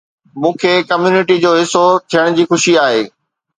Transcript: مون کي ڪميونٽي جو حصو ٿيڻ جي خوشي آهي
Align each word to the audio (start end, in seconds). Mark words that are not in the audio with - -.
مون 0.39 0.53
کي 0.61 0.71
ڪميونٽي 0.89 1.35
جو 1.43 1.51
حصو 1.59 1.85
ٿيڻ 2.11 2.27
جي 2.37 2.43
خوشي 2.49 2.73
آهي 2.85 3.01